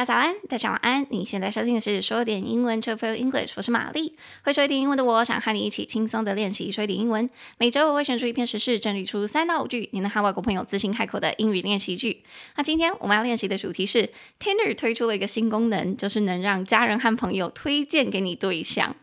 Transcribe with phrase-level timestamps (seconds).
[0.00, 1.06] 家早安，大家晚安。
[1.10, 4.16] 你现在收听的是说点英文 to feel English，我是玛丽。
[4.42, 7.28] 会说一点英文的我，想和你一起轻松的练习说一点英文。
[7.58, 12.22] 每周我会选出一篇时事，整理出三到五句，你能和外国朋友自信开口的英语练习句。
[12.56, 14.08] 那今天我们要练习的主题是
[14.38, 18.96] Tinder 推出了一个新功能，就是能让家人和朋友推荐给你对象。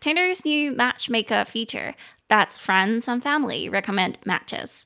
[0.00, 1.94] Tinder's new matchmaker feature
[2.28, 4.84] that's friends and family recommend matches.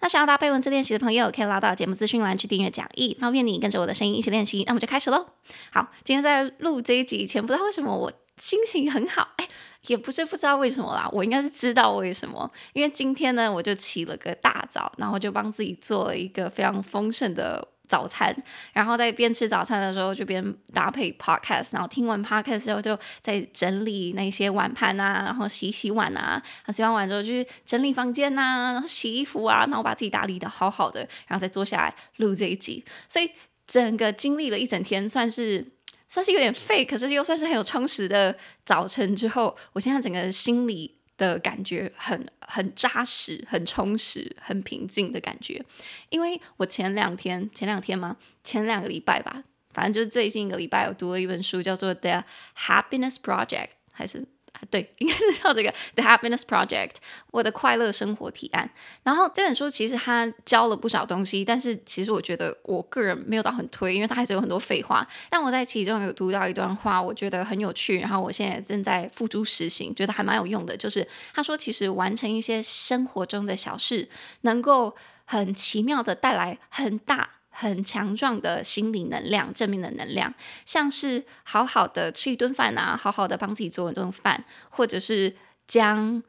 [0.00, 4.64] 那想要搭配文字练习的朋友，可以拉到节目资讯栏去订阅讲义，方便你跟着我的声音一起练习。
[4.66, 5.26] 那我们就开始喽。
[5.72, 9.48] 好，今天在录这一集以前，不知道为什么我心情很好，哎，
[9.86, 17.68] 也不是不知道为什么啦，我应该是知道为什么，因为今天呢，我就起了个大早，然后就帮自己做了一个非常丰盛的。
[17.90, 18.32] 早餐，
[18.72, 32.84] 然后在边吃早餐的时候就边搭配 podcast，然后听完 podcast 之后就在整理那些碗盘啊，然后洗洗碗啊，洗完碗之后就去整理房间呐、啊，然后洗衣服啊，然后把自己打理的好好的，然后再坐下来录这一集。
[33.08, 33.28] 所以
[33.66, 35.66] 整个经历了一整天，算是
[36.06, 40.99] 算是有点废，可是又算是很有充实的早晨之后，我现在整个心里。
[41.20, 45.62] 的感觉很很扎实、很充实、很平静的感觉，
[46.08, 48.16] 因为我前两天、前两天吗？
[48.42, 52.24] 前两个礼拜吧，反正就是最近一个礼拜，我读了一本书，叫做《The
[52.56, 53.46] Happiness Project》，
[53.92, 54.26] 还是？
[54.68, 56.90] 对， 应该是叫这个《The Happiness Project》，
[57.30, 58.70] 我的快乐生活提案。
[59.02, 65.06] 然后这本书其实它教了不少东西，但是其实我觉得我个人没有到很推，因为它还是有很多废话。
[65.28, 70.76] 但我在其中有读到一段话，我觉得很有趣，然后我现在正在付诸实行，觉得还蛮有用的。
[70.76, 74.08] 就是他说，其实完成一些生活中的小事，
[74.42, 77.39] 能够很奇妙的带来很大。
[77.50, 80.32] 很强壮的心理能量，正面的能量，
[80.64, 86.22] 像是好好的吃一顿饭啊，好好的帮自己做一顿饭，或者是将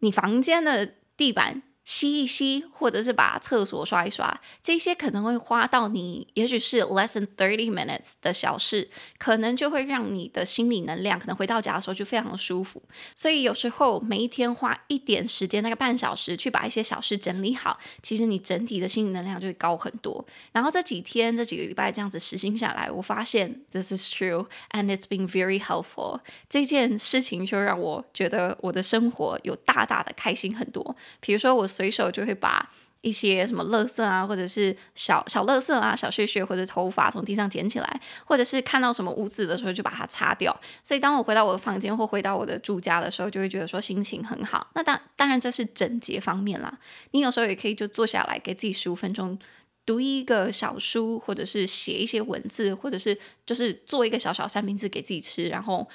[0.00, 1.62] 你房间的地板。
[1.84, 8.88] 吸一吸，或者是把厕所刷一刷，这些可能会花到你，也许是 less than thirty minutes 的小事，
[9.18, 12.82] 可能就会让你的心理能量，可能回到家的时候就非常的舒服。
[13.14, 20.24] 所以有时候每一天花一点时间，那个半小时，去把一些小事整理好，其实你整体的心理能量就会高很多。
[20.52, 26.20] 然后这几天、这几个礼拜这样子实行下来，我发现 this is true and it's been very helpful。
[26.48, 30.96] 这件事情就让我觉得我的生活有大大的开心很多。
[31.20, 31.68] 比如说我。
[31.74, 32.70] 随手就会把
[33.00, 40.58] 一些什么垃圾啊，或者是小小垃圾啊、小屑屑或者头发从地上捡起来，或者是看到什么污渍的时候就把它擦掉。
[40.82, 44.66] 所以当我回到我的房间或回到我的住家的时候，就会觉得说心情很好。
[44.74, 46.78] 那当当然这是整洁方面啦。
[47.10, 49.38] 你有时候也可以就坐下来给自己十五分钟
[49.84, 55.86] 读一个小书，或者是写一些文字，或者是就是做一个小小三明治给自己吃，然后。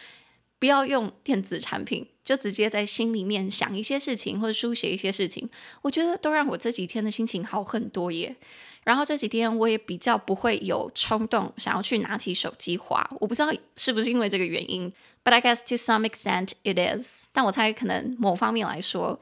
[0.59, 5.49] 不要用电子产品，就直接在心里面想一些事情，或者书写一些事情，
[5.81, 8.35] 我觉得都让我这几天的心情好很多耶。
[8.83, 14.91] 然后这几天我也比较不会有冲动想要去拿起手机划，我不知道是不是因为这个原因
[15.23, 17.27] ，but I guess to some extent it is。
[17.31, 19.19] 但我猜可能某方面来说。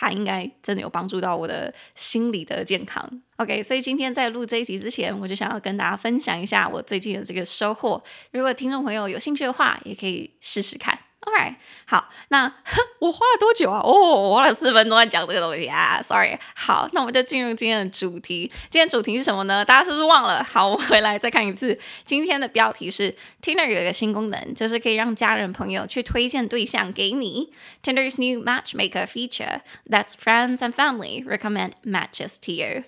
[0.00, 3.20] 它应该真的有帮助到我的心理的健康。
[3.38, 8.00] OK，所以今天在录这一集之前，我就想要跟大家分享一下我最近的这个收获。
[8.30, 10.96] 如果听众朋友有兴趣的话，也可以试试看。
[11.27, 12.53] Alright，好，那
[12.99, 13.79] 我花了多久啊？
[13.79, 16.01] 哦，我花了四分钟在讲这个东西啊。
[16.01, 18.51] Sorry，好，那我们就进入今天的主题。
[18.69, 19.63] 今天主题是什么呢？
[19.63, 20.43] 大家是不是忘了？
[20.43, 21.79] 好，我回来再看一次。
[22.03, 27.53] 今天的标题是 Tinder 有一个新功能，就是可以让家人朋友去推荐对象给你。
[27.81, 32.83] Tinder's new matchmaker feature lets friends and family recommend matches to you.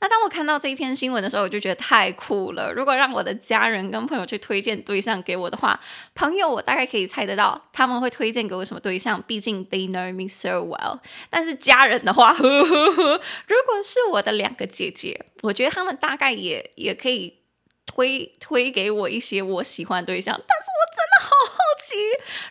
[0.00, 2.72] 那当我看到这一篇新闻的时候，我就觉得太酷了。
[2.72, 5.80] 如果让我的家人跟朋友去推荐对象给我的话，
[6.14, 10.98] 朋友我大概可以猜得到他们会推荐给我什么对象，毕竟 they know me so well。
[11.30, 17.38] 但是家人的话，呵呵呵，如果是我的两个姐姐，我觉得他们大概也也可以
[17.86, 20.34] 推推给我一些我喜欢对象。
[20.34, 21.96] 但是我真的好好奇，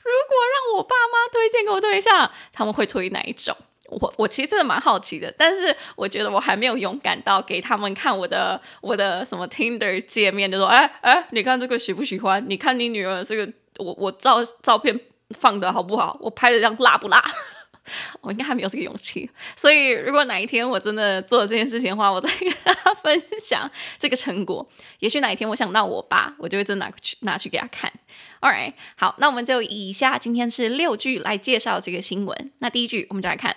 [0.04, 3.56] 如果让我爸妈推荐给我对象，他们会推哪一种？
[4.00, 12.44] 我我其实真的蛮好奇的，但是我觉得我还没有勇敢到给他们看我的我的什么 Tinder 界面，就说哎哎，你看这个喜不喜欢？
[12.48, 15.00] 你看你女儿这个我我照照片
[15.40, 16.18] 放的好不好？
[16.22, 17.24] 我拍的这样辣不辣？
[18.22, 19.30] 我应该还没有这个勇气。
[19.58, 23.70] 所以如果哪一天我真的做了这件事情的话，我再跟大家分享
[24.00, 24.66] 这个成果。
[25.00, 27.92] 也许哪一天我想到我爸，我就会真拿去拿去给他看。
[28.40, 32.52] All right，好，那我们就以下今天是六句来介绍这个新闻。
[32.60, 33.54] 那第一句我们就来看。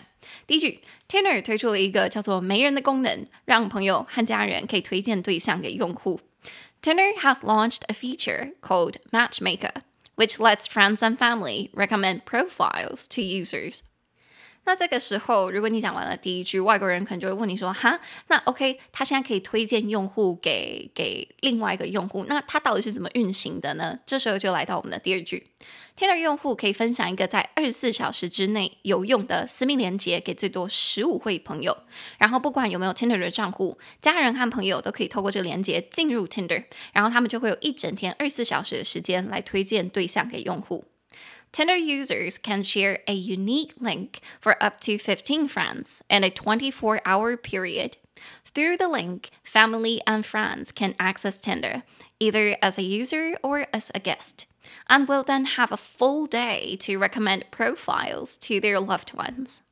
[0.47, 6.19] 第一句，Tinder 推出了一个叫做“媒人”的功能，让朋友和家人可以推荐对象给用户。
[6.81, 9.83] Tinder has launched a feature called Matchmaker,
[10.15, 13.81] which lets friends and family recommend profiles to users.
[14.66, 25.46] 那这个时候，如果你讲完了第一句，外国人可能就会问你说：“哈，那 OK，他现在可以推荐用户给给另外一个用户，那他到底是怎么运行的呢？”这时候就来到我们的第二句
[25.96, 31.76] ：Tinder 用户可以分享一个在二十四小时之内有用的私密连接给最多十五位朋友，
[32.19, 40.86] 然后不管有没有 Tinder 的账户，家人和朋友都可以透过这个连接进入 Tinder，然后他们就会有一整天二十四小时的时间来推荐对象给用户。
[41.56, 47.35] Tinder users can share a unique link for up to 15 friends in a 24 hour
[47.38, 47.97] period.
[48.44, 51.82] Through the link, family and friends can access Tinder,
[52.20, 54.44] either as a user or as a guest,
[54.91, 59.62] and will then have a full day to recommend profiles to their loved ones.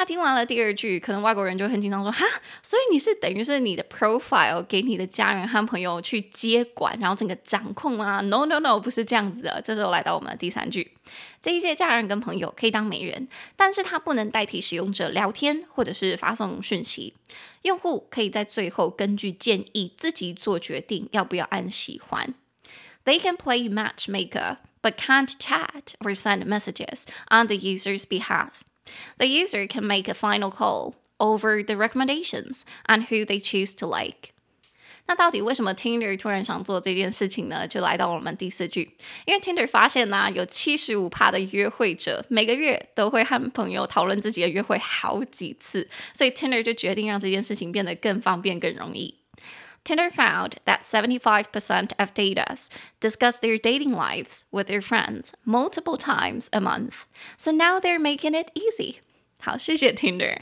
[0.00, 2.24] 他听完了第二句，可能外国人就很紧张，说：“哈，
[2.62, 9.60] 所以你是等于是你的 profile 给你的家人和朋友去接管，然后整个掌控吗？”No，No，No，no, no, 不是这样子的。
[9.62, 10.96] 这时候来到我们的第三句，
[11.42, 17.12] 这一些家人跟朋友可以当媒人，但是他不能代替使用者聊天或者是发送讯息。
[17.60, 22.32] 用户可以在最后根据建议自己做决定，要不要按喜欢。
[23.04, 28.62] They can play matchmaker, but can't chat or send messages on the user's behalf.
[29.18, 33.86] The user can make a final call over the recommendations and who they choose to
[33.86, 34.32] like.
[35.06, 37.66] 那到底为什么 Tinder 突然想做这件事情呢？
[37.66, 38.96] 就来到我们第四句，
[39.26, 49.19] 因为 Tinder 发现呢、有七十五趴的约会者每个月都会和朋友讨论自己的约会好几次，所以 Tinder 就决定让这件事情变得更方便、更容易。
[49.83, 52.69] Tinder found that 75% of daters
[52.99, 57.05] discuss their dating lives with their friends multiple times a month.
[57.37, 58.95] So now they're making it easy.
[59.39, 60.39] 好，谢谢 Tinder。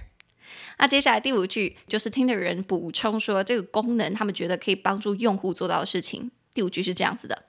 [0.77, 6.31] 那接下来第五句就是 Tinder 人补充说，这个功能他们觉得可以帮助用户做到的事情。
[6.53, 7.43] 第五句是这样子的：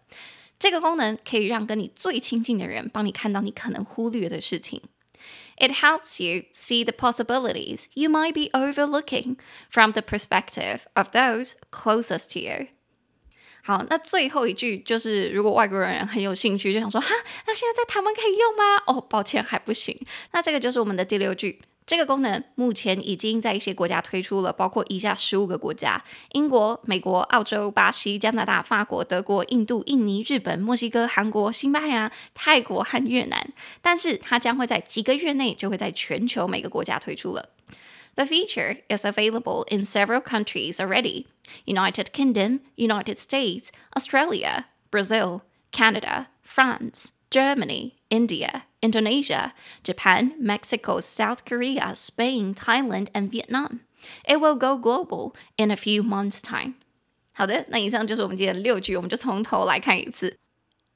[0.58, 4.82] 这个功能可以让跟你最亲近的人帮你看到你可能忽略的事情。
[5.58, 9.36] It helps you see the possibilities you might be overlooking
[9.70, 12.68] from the perspective of those closest to you.
[13.62, 17.08] 好，那最后一句就是，如果外国人很有兴趣，就想说，哈，
[17.46, 18.82] 那现在在台湾可以用吗？
[18.86, 19.98] 哦，抱歉，还不行。
[20.32, 21.60] 那这个就是我们的第六句。
[21.88, 33.52] 这个功能目前已经在一些国家推出了，包括以下十五个国家：英国、美国、澳洲、巴西、加拿大、法国、德国、印度、印尼、日本、墨西哥、韩国、西班牙、泰国和越南。
[33.82, 37.50] 但是它将会在几个月内就会在全球每个国家推出了。
[38.14, 41.26] The feature is available in several countries already:
[41.66, 48.62] United Kingdom, United States, Australia, Brazil, Canada, France, Germany, India.
[48.80, 53.80] Indonesia, Japan, Mexico, South Korea, Spain, Thailand, and Vietnam.
[54.28, 56.74] It will go global in a few months' time.
[57.32, 60.38] 好的，那以上就是我们今天的六句，我们就从头来看一次。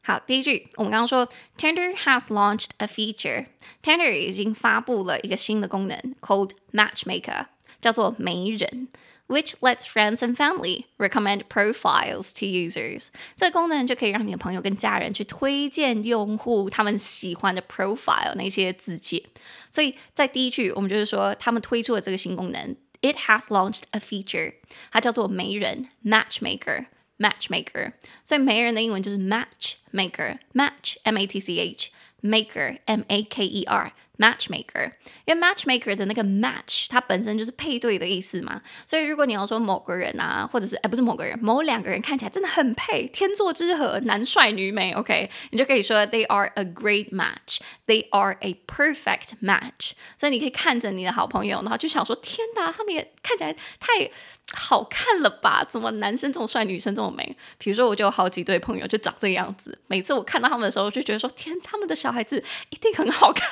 [0.03, 7.47] 好，第一句，我们刚刚说，Tinder has launched a feature。Tinder 已经发布了一个新的功能，called Matchmaker，
[7.81, 8.89] 叫做媒人。
[9.29, 13.09] which lets friends and family recommend profiles to users。
[13.37, 19.23] 这个功能就可以让你的朋友跟家人去推荐用户他们喜欢的 profile 那些自介。
[19.71, 24.55] 所以在第一句，我们就是说他们推出了这个新功能，It has launched a feature，
[24.91, 26.87] 它叫做媒人 matchmaker
[27.19, 27.93] matchmaker。
[28.25, 33.93] 所以媒人的英文就是 matchmaker，match m a t c h，maker m a k e r。
[34.20, 34.92] Matchmaker，
[35.26, 49.94] 因为 matchmaker 的那个 match，它本身就是配对的意思嘛，所以如果你要说某个人啊，或者是哎不是某个人，某两个人看起来真的很配，天作之合，男帅女美，OK，你就可以说 they are a great match，they are a perfect match。
[50.16, 54.12] 所以你可以看着你的好朋友，然后就想说，天哪，他们也看起来太
[54.54, 55.66] 好看了吧？
[55.68, 57.36] 怎么男生这么帅，女生这么美？
[57.58, 63.44] 比如说，我就有好几对朋友就长这个样子，每次我看到他们的时候，就觉得说，天，他们的小孩子一定很好看。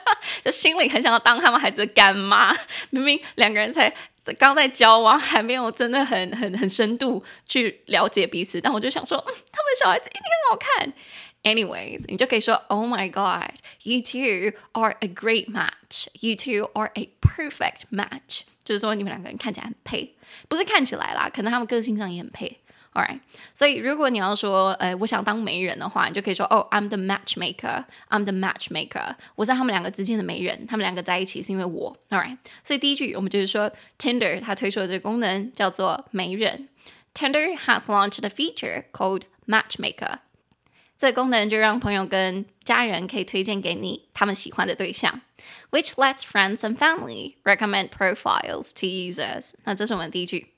[0.42, 2.54] 就心里很想要当他们孩子的干妈，
[2.90, 3.92] 明明两个人才
[4.38, 10.92] 刚在交往，还没有真的很很很深度去了解彼此，但我就想说，嗯，他们的小孩子一定很好看。
[11.42, 20.14] Anyways，你就可以说，Oh my God，you two are a great match，you two are a perfect match，就是说你们两个人看起来很配，
[20.46, 22.60] 不是看起来啦，可能他们个性上也很配。
[22.93, 23.19] Alright，
[23.53, 31.95] 所以如果你要说，呃，我想当媒人的话，你就可以说，哦，I'm the matchmaker，I'm the matchmaker，我是他们两个之间的媒人，他们两个在一起是因为我。
[32.09, 36.69] Alright，所以第一句我们就是说，Tinder 它推出的这个功能叫做媒人。
[37.13, 40.19] Tinder has launched a feature called Matchmaker。
[40.97, 45.21] 这个功能就让朋友跟家人可以推荐给你他们喜欢的对象，
[45.69, 49.53] which lets friends and family recommend profiles to users。
[49.65, 50.55] 那这是我们第一句。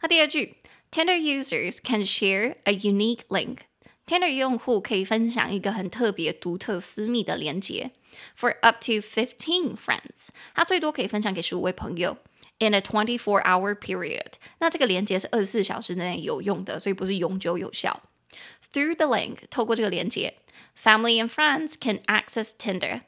[0.00, 0.56] 那第二句。
[0.90, 3.58] Tinder users can share a unique link.
[4.06, 7.90] Tinder 用户可以分享一个很特别、独特、私密的连接
[8.38, 12.16] For up to fifteen friends，他最多可以分享给十五位朋友。
[12.58, 18.02] In a twenty-four hour period，那这个连接是二十四小时内有用的，所以不是永久有效。
[18.72, 20.38] Through the link，透过这个连接，
[20.82, 23.02] family and friends can access Tinder，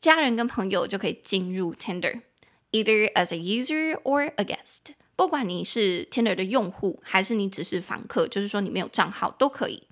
[0.00, 4.94] 家人跟朋友就可以进入 Tinder，either as a user or a guest。
[5.15, 9.83] 不管你是 Tinder 的用户，还是你只是访客，就是说你没有账号都可以。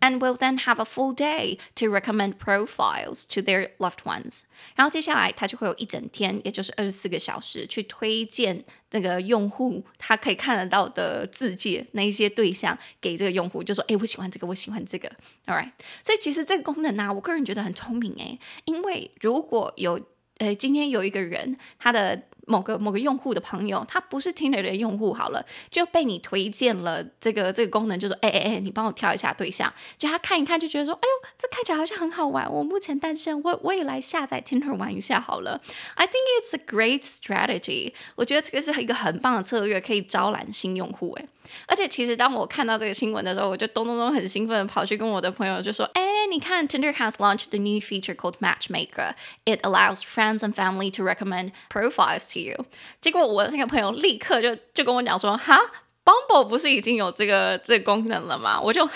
[0.00, 4.44] And will then have a full day to recommend profiles to their loved ones。
[4.74, 15.08] 然后接下来他就会有一整天，也就是二十四个小时，去推荐那个用户他可以看得到的自介那一些对象给这个用户，就说：“哎，我喜欢这个，我喜欢这个。”
[15.46, 15.70] All right。
[16.02, 20.00] 所以其实这个功能呢、我个人觉得很聪明诶，因为如果有
[20.38, 22.22] 呃今天有一个人他的。
[22.50, 35.60] 某个某个用户的朋友，他不是 Tinder 的用户，好了，就被你推荐了这个这个功能，就说，哎哎哎，你帮我挑一下对象，就他看一看，就觉得说，哎呦，这看起来好像很好玩，我目前单身，我我也来下载 Tinder 玩一下好了。
[35.94, 41.26] I think it's a great strategy，我觉得这个是一个很棒的策略，可以招揽新用户，哎。
[41.66, 49.14] 而且其实当我看到这个新闻的时候，我就咚咚咚很兴奋的跑去跟我的朋友就说：“哎，你看，Tinder has launched a new feature called Matchmaker.
[49.44, 52.66] It allows friends and family to recommend profiles to you.”
[53.00, 55.58] 结果我那个朋友立刻就就跟我讲说：“哈。”
[56.02, 58.58] Bumble 不是已经有这个这个功能了吗？
[58.60, 58.92] 我就哈，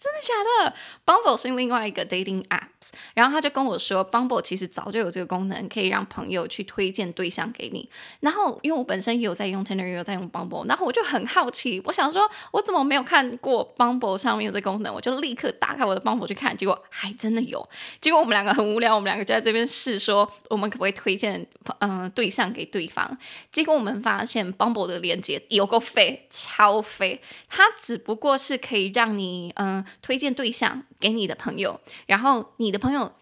[0.00, 0.74] 真的假的
[1.04, 2.68] ？Bumble 是另外一个 dating app
[3.14, 7.88] 然后他就跟我说，Bumble 其实早就有这个功能，可以让朋友去推荐对象给你。
[8.20, 14.92] 然后因为我本身也有在用 Tinder，也有在用 Bumble，然后我就很好奇，我想说，我怎么没有看过 Bumble 上面的功能？
[14.94, 17.68] 我就立刻打开我的 Bumble 去看，结果还真的有。
[18.00, 21.46] 结果我们两个很无聊，我们两个就在这边试说，我们可不可以推荐
[21.78, 23.16] 嗯、对象给对方？
[23.50, 26.26] 结果我们发现 Bumble 的链接有够废。
[26.30, 33.12] 超飞，它只不过是可以让你嗯、推荐对象给你的朋友，然后你的朋友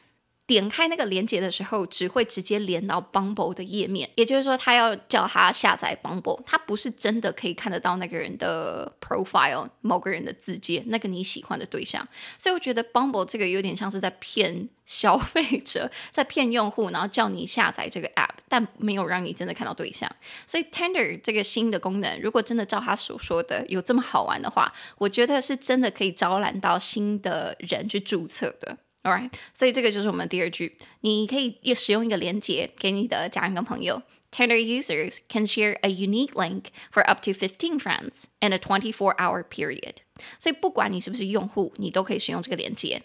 [0.47, 4.11] 点开那个链接的时候，只会直接连到 Bumble 的页面。
[4.17, 12.07] 也就是说，他要叫他下载 Bumble，他不是真的可以看得到那个人的 profile，某个人的自介，那个你喜欢的对象。
[12.37, 20.11] 所以我觉得 Bumble 这个有点像是在骗消费者，在骗用户，然后叫你下载这个 app，但没有让你真的看到对象。
[20.45, 28.77] 所以 Tinder 这个新的功能，如果真的照他所说的有这么好玩的话，我觉得是真的可以招揽到新的人去注册的。
[29.05, 34.03] All right，所以这个就是我们第二句，你可以也使用一个连接给你的家人跟朋友。
[34.33, 39.43] Tinder users can share a unique link for up to fifteen friends in a twenty-four hour
[39.43, 39.95] period。
[40.39, 43.03] 所以不管你是不是用户，你都可以使用这个连接。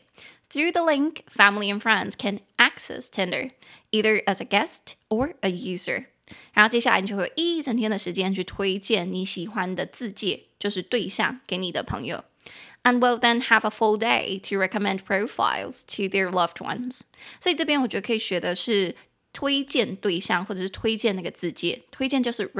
[0.50, 3.50] Through the link, family and friends can access Tinder
[3.92, 6.06] either as a guest or a user。
[6.52, 12.24] 然后接下来你就会有一整天的时间去推荐你喜欢的自介，就是对象给你的朋友。
[12.82, 17.02] And will then have a full day to recommend profiles to their loved ones。
[17.38, 18.96] 所以这边我觉得可以学的是
[19.32, 21.82] 推荐对象，或者是推荐那个自介。
[21.90, 22.50] 推荐就是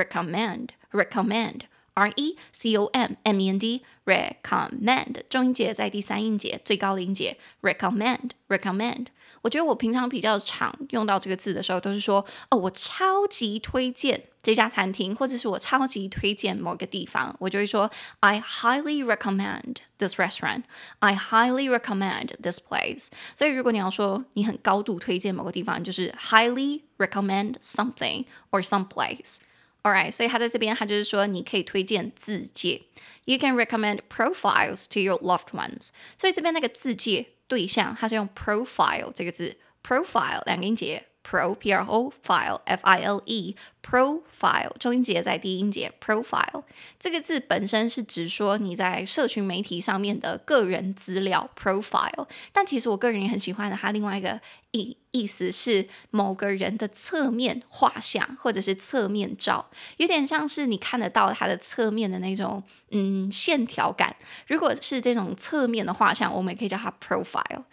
[1.94, 9.06] recommend，recommend，r e c o m m e n d，recommend，重音节在第三音节最高的音节，recommend，recommend。
[9.42, 20.64] 我觉得我平常比较常用到这个字的时候，都是说哦，我超级推荐这家餐厅，或者是我超级推荐某个地方，我就会说 I highly recommend this restaurant.
[20.98, 23.08] I highly recommend this place.
[23.34, 29.38] 所以如果你要说你很高度推荐某个地方，就是 highly recommend something or some place.
[29.85, 32.81] All right，所以他在这边，他就是说你可以推荐自介。
[33.25, 35.89] You can recommend profiles to your loved ones.
[36.19, 37.27] 所以这边那个自介。
[37.47, 46.63] 对象，他是用 profile 这个字，profile 两个音节，pro p r o file f i l e profile 中音节在第一音节，profile
[46.99, 54.39] 这个字本身是指说你在社群媒体上面的个人资料 profile，但其实我个人也很喜欢的，它另外一个
[54.71, 64.15] 意意思是某个人的侧面画像或者是侧面照，有点像是你看得到它的侧面的那种嗯线条感。
[64.47, 67.63] 如果是这种侧面的画像，我们也可以叫它 profile。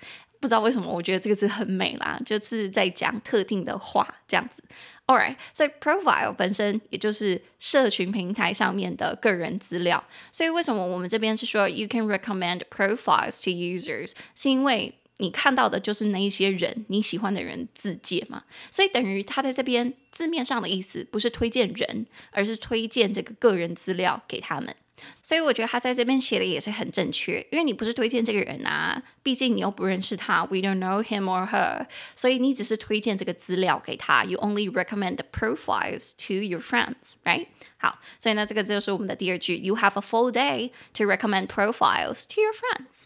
[0.42, 4.60] 不知道为什么，我觉得这个字很美啦，就是在讲特定的话这样子。
[5.06, 10.02] All right，所以 profile 本身也就是社群平台上面的个人资料。
[10.32, 18.42] 所以为什么我们这边是说 you can recommend profiles to users，是因为你看到的就是那一些人你喜欢的人自介嘛。
[18.68, 24.74] 所以等于他在这边字面上的意思不是推荐人，而是推荐这个个人资料给他们。
[25.21, 37.47] 所以我觉得他在这边写的也是很正确，因为你不是推荐这个人啊，毕竟你又不认识他，we don't know him or her，所以你只是推荐这个资料给他，you only recommend the profiles to your friends，right？
[37.77, 43.05] 好，所以呢，这个就是我们的第二句，you have a full day to recommend profiles to your friends。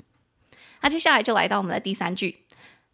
[0.81, 2.37] 那接下来就来到我们的第三句，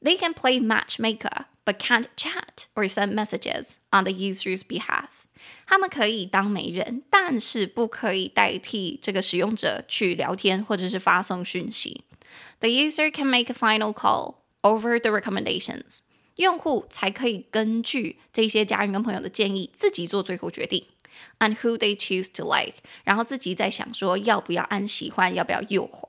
[0.02, 5.10] they can play matchmaker but can't chat or send messages on the user's behalf。
[5.67, 12.05] 他们可以当媒人，但是不可以代替这个使用者去聊天或者是发送讯息。
[12.61, 16.01] The user can make a final call over the recommendations。
[16.37, 20.87] 用户才可以根据这些家人跟朋友的建议，自己做最后决定。
[21.39, 26.09] And who they choose to like，然后自己在想说要不要按喜欢，要不要右滑。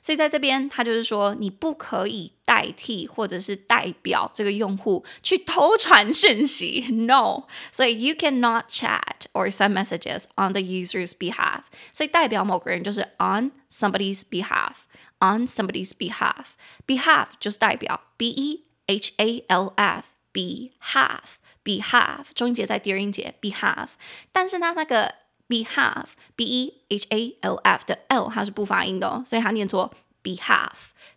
[0.00, 7.44] 所以在这边，他就是说你不可以代替或者是代表这个用户去偷传讯息，no。
[7.72, 11.62] 所以 you cannot chat or send messages on the user's behalf。
[11.92, 23.88] 所以代表某个人就是 on somebody's behalf，on somebody's behalf。behalf 就是代表，b e h a l f，behalf。behalf 中音节在第二音节 behalf，
[24.32, 25.14] 但是它那个
[25.49, 26.05] behalf
[26.37, 29.91] b e h a l f 的 l 它是不发音的哦，所以它念作
[30.23, 30.69] behalf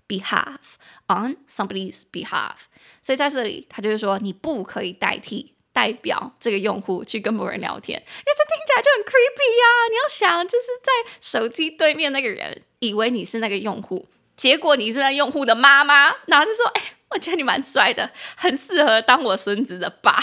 [0.08, 0.56] behalf
[1.06, 2.66] on somebody's behalf。
[3.00, 9.66] 所以在这里，它就是说你不可以代替代表这个用户去跟某人聊天，因为这听起来就很 creepy 啊！
[9.90, 16.94] 你要想，就是在手机对面那个人以为你是那个用户，结果你是那用户的妈妈，然后就说哎。
[17.14, 20.18] 我觉得你蛮帅的，很适合当我孙子的爸，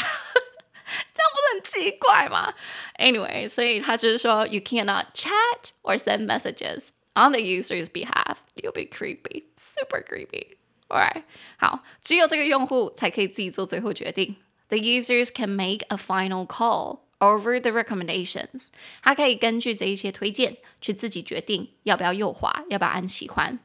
[1.13, 2.53] 这样不是很奇怪吗？
[2.99, 8.37] Anyway，所以他就是说，you cannot chat or send messages on the user's behalf.
[8.57, 10.57] You'll be creepy, super creepy.
[10.89, 11.25] Alright，
[11.57, 14.37] 好，只有这个用户才可以自己做最后决定。
[14.69, 18.69] The users can make a final call over the recommendations.
[19.03, 23.59] 他可以根据这一些推荐去自己决定要不要右滑，要不要按喜欢。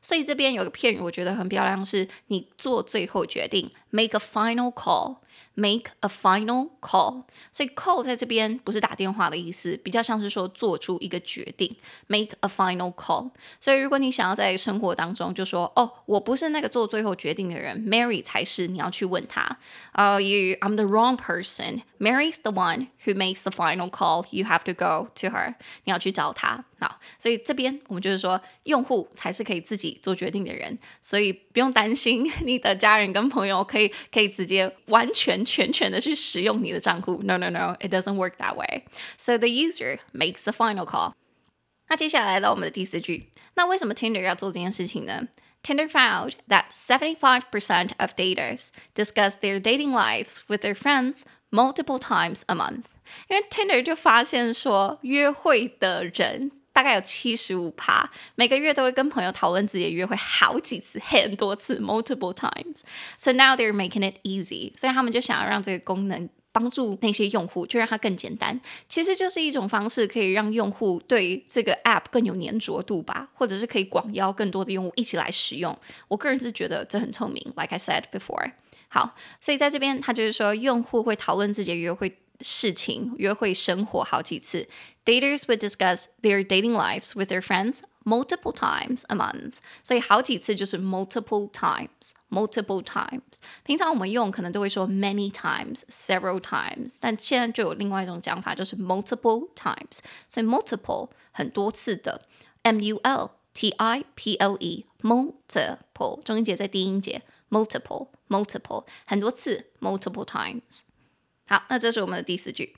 [0.00, 4.70] 所以这边有个片语，我觉得很漂亮，是你做最后决定，make a final
[5.55, 7.25] Make a final call。
[7.51, 11.75] 所以 call 在这边不是打电话的意思，比较像是说做出一个决定
[12.07, 13.29] ，make a final call。
[13.59, 19.57] 所以如果你想要在生活当中就说，哦，我不是那个做最后决定的人，Mary 才是，你要去问他，
[19.91, 21.81] 呃、uh,，you，I'm the wrong person。
[21.99, 24.25] Mary's the one who makes the final call.
[24.31, 25.53] You have to go to her.
[25.85, 26.65] 你要去找她。
[26.79, 37.20] 好，所以这边我们就是说，用户才是可以自己做决定的人，所以不用担心你的家人跟朋友可以可以直接完全 全全的去使用你的账户。
[37.22, 38.84] No, no, no, it doesn't work that way.
[39.16, 41.14] So the user makes the final call.
[41.88, 45.28] 那接下来来到我们的第四句，那为什么 Tinder 要做这件事情呢？
[45.62, 52.54] Tinder found that 75% of daters discuss their dating lives with their friends multiple times a
[52.54, 52.84] month，
[53.28, 62.81] 因为 Tinder 就发现说，约会的人 大概有七十五趴，每个月都会跟朋友讨论自己的约会好几次， 很多次，multiple times。
[63.17, 68.59] So now they're making it easy，所以他们就想要让这个功能帮助那些用户，就让它更简单。
[68.89, 75.77] 其实就是一种方式，可以让用户对这个 app 更有粘着度吧，或者是可以广邀更多的用户一起来使用。
[76.07, 78.51] 我个人是觉得这很聪明，like I said before。
[78.87, 84.68] 好，所以在这边，他就是说，用户会讨论自己的约会事情、约会生活好几次。
[85.04, 89.54] Daters would discuss their dating lives with their friends multiple times a month。
[89.82, 93.40] 所以好几次就是 multiple times，multiple times。
[93.64, 100.00] 平常我们用可能都会说 many times，several times，但现在就有另外一种讲法，就是 multiple times。
[100.28, 102.26] 所以 multiple 很多次的，
[102.62, 107.22] m u l t i p l e，multiple，中音节在低音节。
[107.50, 110.82] multiple multiple 很多次 multiple times。
[111.47, 112.75] 好，那这是我们的第四句。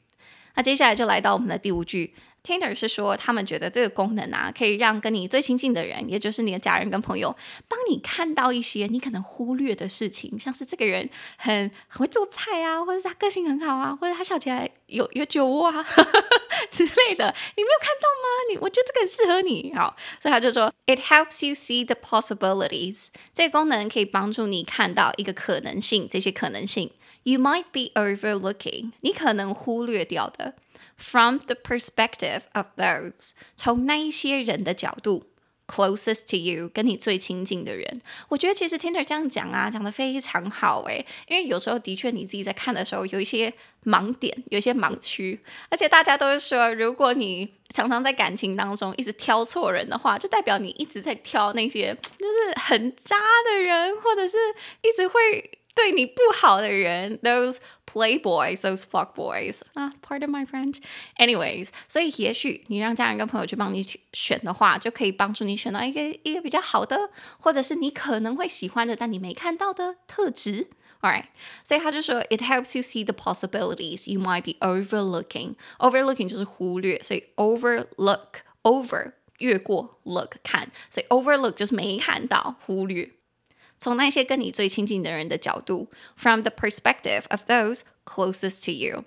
[0.56, 2.14] 那接下来就来到我们的第五句。
[2.46, 7.36] Tinder 是说，他们觉得这个功能啊，可以让跟你最亲近的人，也就是你的家人跟朋友，
[7.68, 16.24] 帮你看到一些你可能忽略的事情，像是这个人很很会做菜啊，或者他个性很好啊，或者他笑起来有有酒窝啊呵呵
[16.70, 18.52] 之类的，你没有看到吗？
[18.52, 19.74] 你我觉得这个很适合你。
[19.76, 23.08] 好，所以他就说，It helps you see the possibilities。
[23.34, 26.92] 这个功能可以帮助你看到一个可能性，这些可能性
[27.26, 30.56] ，You might be overlooking，你可能忽略掉的。
[30.98, 35.26] From the perspective of those，从那一些人的角度
[35.68, 53.18] ，closest to you，跟你最亲近的人，我觉得其实 Tinder 这样讲啊，讲得非常好诶，因为有时候的确你自己在看的时候有一些盲点，有一些盲区，而且大家都是说，如果你常常在感情当中一直挑错人的话，就代表你一直在挑那些就是很渣
[53.52, 54.38] 的人，或者是
[54.82, 55.60] 一直会。
[55.75, 60.79] 对你不好的人，those playboys, those fuck boys 啊，uh，pardon my French.
[61.17, 70.69] Anyways，所以也许你让家人跟朋友去帮你选的话，就可以帮助你选到一个一个比较好的，或者是你可能会喜欢的，但你没看到的特质。
[71.01, 71.27] Alright，
[71.65, 75.55] 所以他就说，it helps you see the possibilities you might be overlooking.
[75.79, 83.11] Overlooking 就是忽略，所以 overlook over 越过 look 看，所以 overlook 就是没看到，忽略。
[83.86, 89.04] 从那些跟你最亲近的人的角度，from the perspective of those closest to you。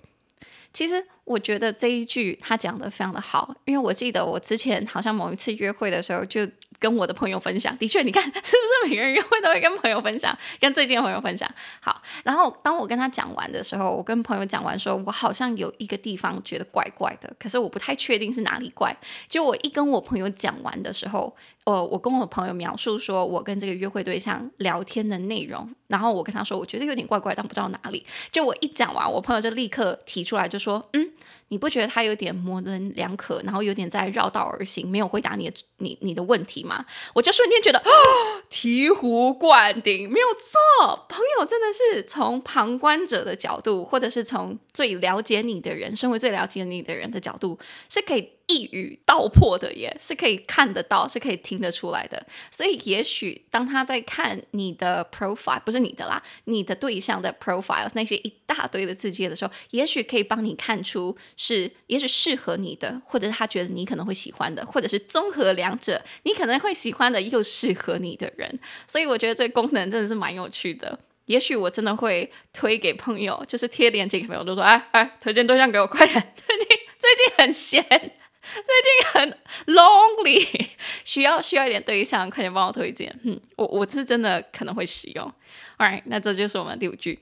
[0.71, 6.47] 其实我觉得这一句他讲得非常的好，因为我记得我之前好像某一次约会的时候就。
[6.81, 11.45] 跟我的朋友分享，的确，你看是不是每个人约会都会跟朋友分享，跟最近的朋友分享。
[11.81, 18.95] 好，然后当我跟他讲完的时候，我跟朋友讲完说，我好像有一个地方觉得怪怪的，可是我不太确定是哪里怪。
[19.27, 21.35] 就我一跟我朋友讲完的时候，
[21.69, 28.03] 呃，我跟我朋友描述说我跟这个约会对象聊天的内容，然后我跟他说，我觉得有点怪怪，但不知道哪里。
[28.31, 31.11] 就我一讲完，我朋友就立刻提出来，就说，嗯。
[31.51, 36.85] 你不觉得他有点模棱两可，然后有点在绕道而行，没有回答你的你你的问题吗？
[37.15, 37.91] 我就瞬间觉得，哦，
[38.51, 47.57] 醍醐灌顶，没有错，朋友真的是从旁观者的角度，或者是从最了解你的人，身为最了解你的人的角度，
[47.89, 48.29] 是可以。
[48.49, 52.25] 一语道破的耶，是可以看得到，是可以听得出来的。
[52.51, 68.59] 所以，也许当他在看你的 profile，不是你的啦，你的对象的 profiles 那些一大堆的字节的时候，也许可以帮你看出是，也许适合你的，或者是他觉得你可能会喜欢的，或者是综合两者，你可能会喜欢的又适合你的人。
[68.87, 70.99] 所以，我觉得这个功能真的是蛮有趣的。
[71.25, 76.33] 也许我真的会推给朋友，就是贴链接给朋友，就说：“哎哎，推荐对象给我，快点！
[76.35, 79.37] 最近最近很闲。”最近很
[79.75, 80.69] lonely，
[81.03, 83.19] 需要需要一点对象，快点帮我推荐。
[83.23, 85.31] 嗯，我我是真的可能会使用。
[85.77, 87.19] Alright，那这就是我们第五句。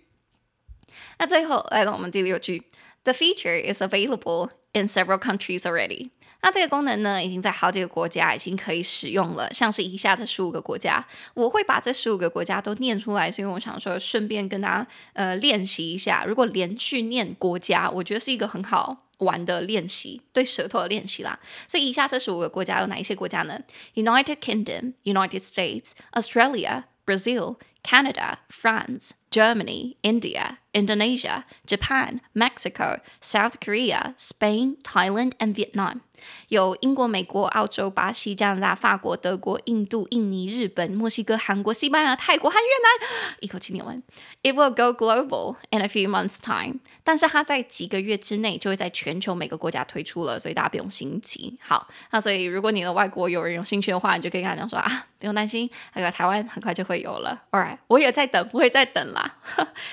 [1.20, 2.64] 那最后来到我们第六句
[3.04, 6.12] ，The feature is available in several countries already。
[6.42, 11.06] 那这个功能呢，已经在好几个国家已经可以使用了，像是以下这十五个国家。
[11.34, 16.26] 我会把这十五个国家都念出来，是因为我想说，顺便跟大家呃练习一下。
[16.26, 19.04] 如果连续念国家，我觉得是一个很好。
[19.20, 21.40] 玩的练习，对舌头的练习啦。
[21.68, 23.60] 所以以下这十五个国家有哪一些国家呢
[23.96, 27.56] ？United Kingdom, United States, Australia, Brazil,
[27.87, 36.01] Canada, France, Germany, India, Indonesia, Japan, Mexico, South Korea, Spain, Thailand, and Vietnam.
[36.47, 43.37] 有英国、美国、澳洲、巴西、加拿大、法国、德国、印度、印尼、日本、墨西哥、韩国、西班牙、泰国和越南。
[43.41, 44.01] 一口气念完。
[44.43, 46.79] It will go global in a few months' time。
[47.03, 51.59] 但是它在几个月之内就会在全球每个国家推出了，所以大家不用心急。
[51.61, 57.43] 好，那所以如果你的外国友人有兴趣的话，你就可以跟他讲说啊，不用担心，那个台湾很快就会有了。
[57.51, 59.38] All right， 我也在等，不会再等啦。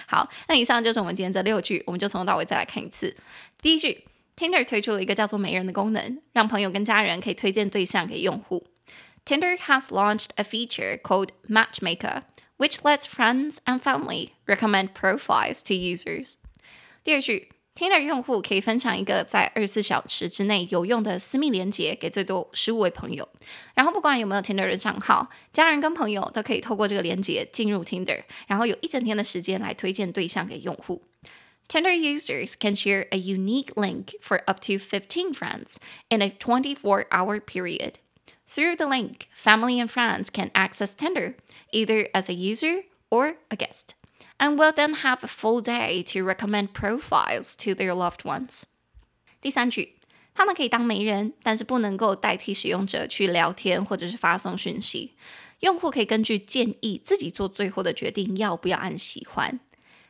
[0.06, 3.16] 好，那以上就是我们今天这六句，我们就从头到尾再来看一次。
[3.60, 4.04] 第一句。
[4.36, 8.66] Tinder 推出了一个叫做“媒人”的功能，让朋友跟家人可以推荐对象给用户。
[9.24, 12.22] Tinder has launched a feature called Matchmaker,
[12.56, 16.34] which lets friends and family recommend profiles to users.
[17.04, 23.27] 第二句 ，Tinder 用户可以分享一个在二十四小时之内有用的私密连结给最多十五位朋友。
[23.73, 31.03] 然后不管有没有 Tinder 的账号，家人跟朋友都可以透过这个连结进入 Tinder，然后有一整天的时间来推荐对象给用户。
[31.67, 35.75] Tinder users can share a unique link for up to 15 friends
[36.09, 37.99] in a 24 hour period.
[38.47, 41.35] Through the link, family and friends can access Tinder
[41.71, 43.93] either as a user or a guest,
[44.43, 48.63] and will then have a full day to recommend profiles to their loved ones.
[49.41, 49.97] 第三句，
[50.33, 55.15] 他们可以当媒人，但是不能够代替使用者去聊天或者是发送讯息。
[55.61, 59.59] 用户可以根据建议自己做最后的决定，要不要按喜欢。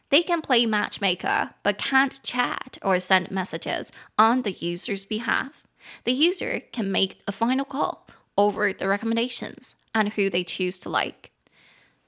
[0.10, 5.52] They can play matchmaker, but can't chat or send messages on the user's behalf.
[6.04, 10.90] The user can make a final call over the recommendations and who they choose to
[10.90, 11.30] like.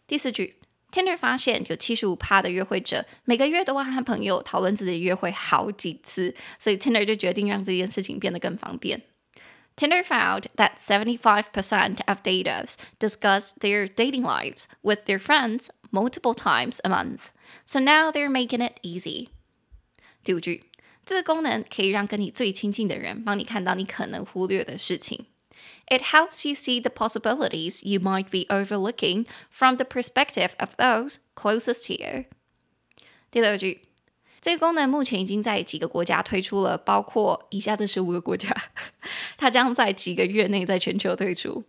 [0.08, 0.58] 第四句
[0.96, 9.02] ，Tinder 发现有七十五趴的约会者每个月都会和朋友讨论自己的约会好几次，所以 Tinder 就决定让这件事情变得更方便。
[9.78, 16.90] Tinder found that 75% of daters discuss their dating lives with their friends multiple times a
[16.90, 17.32] month.
[17.66, 19.30] So now they're making it easy.
[20.24, 20.66] 第五句，
[21.06, 25.26] 这个功能可以让跟你最亲近的人帮你看到你可能忽略的事情。
[25.88, 31.18] It helps you see the possibilities you might be overlooking from the perspective of those
[31.36, 32.26] closest to you.
[33.30, 33.82] 第六句，
[34.40, 38.50] 这个功能目前已经在几个国家推出了，包括以下这十五个国家，
[39.38, 41.64] 它将在几个月内在全球推出。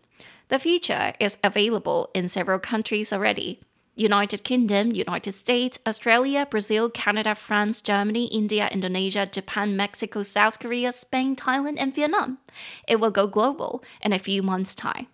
[0.49, 3.59] The feature is available in several countries already.
[3.97, 10.93] United Kingdom, United States, Australia, Brazil, Canada, France, Germany, India, Indonesia, Japan, Mexico, South Korea,
[10.93, 12.39] Spain, Thailand, and Vietnam.
[12.89, 15.09] It will go global in a few months' time.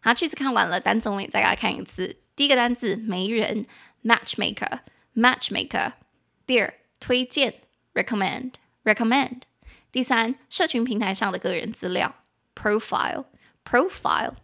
[0.00, 2.16] 好，句子看完了，单词我们也再来看一次。
[2.36, 3.66] 第一个单词媒人
[4.04, 5.92] matchmaker，matchmaker。
[6.46, 7.54] 第二推荐
[7.92, 9.42] recommend，recommend。
[9.90, 12.14] 第三社群平台上的个人资料
[12.54, 14.34] profile，profile。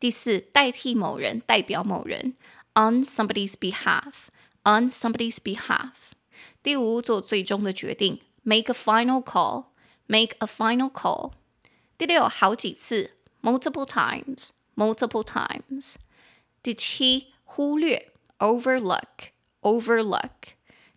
[0.00, 2.36] 第四，代替某人，代表某人，
[2.74, 5.92] on somebody's behalf，on somebody's behalf。
[6.62, 11.32] 第五，做最终的决定，make a final call，make a final call。
[11.96, 15.94] 第六，好几次，multiple times，multiple times。
[16.62, 20.30] 第七，忽略，overlook，overlook。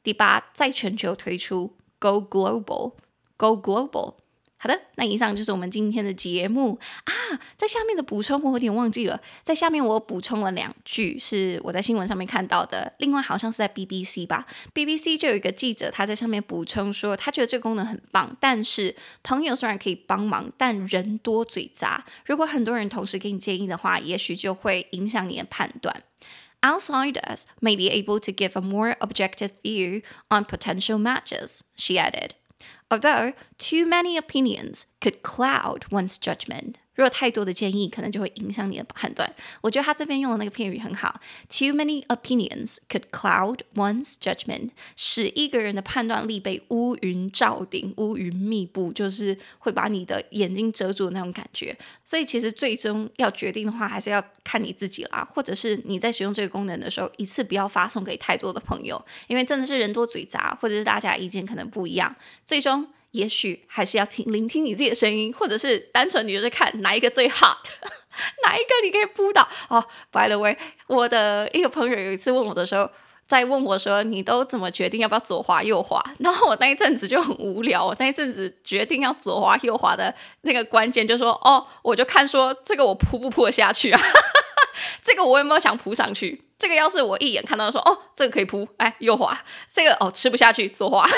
[0.04, 4.16] 第八，在全球推出，go global，go global。
[4.65, 7.13] 好的，那以上就是我们今天的节目啊。
[7.55, 26.03] 在下面的补充我有点忘记了，在下面我补充了两句是我在新闻上面看到的，另外好像是在 BBC 吧，BBC 就有一个记者他在上面补充说，他觉得这个功能很棒，但是朋友虽然可以帮忙，但人多嘴杂，如果很多人同时给你建议的话，也许就会影响你的判断。
[26.63, 30.01] Outsiders may be able to give a more objective view
[30.31, 32.31] on potential matches, she added.
[32.91, 36.79] Although too many opinions could cloud one's judgment.
[36.95, 39.33] 如果太多的建议，可能就会影响你的判断。
[39.61, 51.77] 我觉得他这边用的那个片语很好，Too many opinions could cloud one's judgment，使一个人的判断力被乌云罩顶，乌云密布，就是会把你的眼睛遮住的那种感觉。
[52.05, 62.89] 所以其实最终要决定的话，还是要看你自己啦，或者是你在使用这个功能的时候，一次不要发送给太多的朋友，因为真的是人多嘴杂，或者是大家意见可能不一样，最终。
[63.15, 67.57] 也许还是要听聆听你自己的声音，或者是单纯你就是看哪一个最 hot，
[68.45, 69.49] 哪一个你可以扑倒。
[69.69, 70.57] 哦、，by the way，
[70.89, 72.91] 我的一个朋友有一次问我的时候，
[73.29, 84.01] 在问我说：“你都怎么决定要不要左滑右滑？”然后我那一阵子就很无聊，我那一阵子决定要左滑右滑的那个关键就是说：“哦，我就看说这个我扑不扑得下去啊？
[85.03, 86.43] 这个我有没有想扑上去？
[86.59, 89.39] 这个要是我一眼看到说哦，这个可以扑，哎，又滑，
[89.73, 91.07] 这个哦吃不下去，左滑。”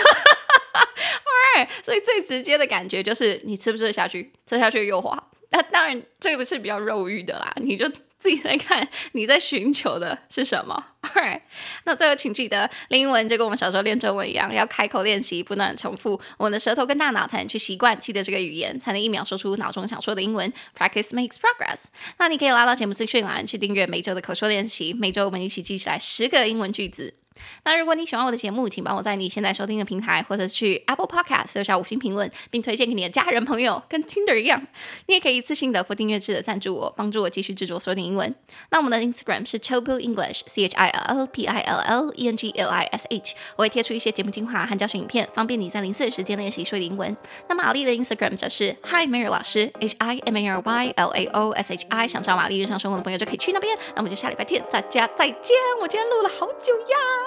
[1.56, 5.30] Alright，所以最直接的感觉就是你吃不吃得下去，吃下去又滑。
[5.50, 7.90] 那当然这个是比较肉欲的啦，你就
[8.26, 10.84] 自己在看你在寻求的是什么。
[11.14, 11.42] Alright，
[11.84, 20.52] 那最后请记得练英文就跟我们小时候练中文一样，要开口练习，不断重复，我们的舌头跟大脑才能去习惯记得这个语言，才能一秒说出脑中想说的英文。
[20.76, 21.84] Practice makes progress。
[22.18, 27.14] 那你可以拉到节目资讯栏去订阅每周的口说练习，每周我们一起记起来十个英文句子。
[27.64, 34.66] 那如果你喜欢我的节目，请帮我在你现在收听的平台，或者去 Apple Podcast 留下五星评论，并推荐给你的家人朋友，跟 Tinder 一样。
[35.06, 38.34] 你也可以一次性的或订阅制的赞助我，帮助我继续制作说点英文。
[38.70, 42.50] 那我们的 Instagram 是 Chill English，C H I L L P I L L E N G
[42.50, 43.34] L I S H。
[43.56, 47.16] 我会贴出一些节目精华和教学影片，方便你在零碎的时间练习说点英文。
[47.48, 51.86] 那玛丽的 Instagram 则是 Hi Mary 老师，H I M A R Y L A O S H
[51.88, 52.08] I。
[52.08, 53.76] 想知道玛丽日常生活的朋友就可以去那边。
[53.88, 55.56] 那我们就下礼拜见，大家再见。
[55.82, 57.25] 我今天录了好久呀。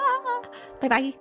[0.80, 1.12] Bye bye.